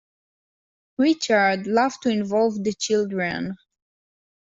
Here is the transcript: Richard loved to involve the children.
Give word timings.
Richard 0.97 1.67
loved 1.67 2.01
to 2.01 2.09
involve 2.09 2.63
the 2.63 2.73
children. 2.73 3.55